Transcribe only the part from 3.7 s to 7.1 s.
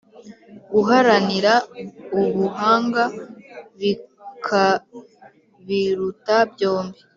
bikabiruta byombi.